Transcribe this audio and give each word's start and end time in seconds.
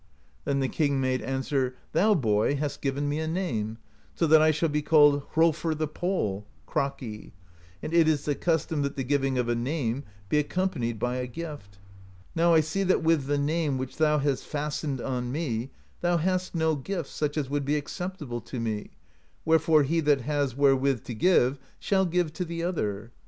Then 0.45 0.61
the 0.61 0.67
king 0.67 0.99
made 0.99 1.21
answer: 1.21 1.75
'Thou, 1.91 2.15
boy, 2.15 2.55
hast 2.55 2.81
given 2.81 3.07
me 3.07 3.19
a 3.19 3.27
name, 3.27 3.77
so 4.15 4.25
that 4.25 4.41
I 4.41 4.49
shall 4.49 4.67
be 4.69 4.81
called 4.81 5.21
Hrolfr 5.35 5.77
the 5.77 5.87
Pole 5.87 6.47
(Kraki); 6.67 7.33
and 7.83 7.93
it 7.93 8.07
is 8.07 8.25
the 8.25 8.33
custom 8.33 8.81
that 8.81 8.95
the 8.95 9.03
giving 9.03 9.37
of 9.37 9.47
a 9.47 9.53
name 9.53 10.03
be 10.27 10.39
accompanied 10.39 10.97
by 10.97 11.17
a 11.17 11.27
gift. 11.27 11.77
Now 12.33 12.51
I 12.51 12.61
see 12.61 12.81
that 12.81 13.03
with 13.03 13.25
the 13.25 13.37
name 13.37 13.77
which 13.77 13.97
thou 13.97 14.17
has 14.17 14.41
fastened 14.41 14.99
on 15.01 15.31
me, 15.31 15.69
thou 15.99 16.17
hast 16.17 16.55
no 16.55 16.75
gift 16.75 17.11
such 17.11 17.37
as 17.37 17.47
would 17.51 17.63
be 17.63 17.75
acceptable 17.77 18.41
to 18.41 18.59
me, 18.59 18.89
wherefore 19.45 19.83
he 19.83 19.99
that 19.99 20.21
has 20.21 20.55
wherewith 20.57 21.03
to 21.03 21.13
give 21.13 21.59
shall 21.77 22.07
give 22.07 22.33
to 22.33 22.43
the 22.43 22.63
other.' 22.63 23.11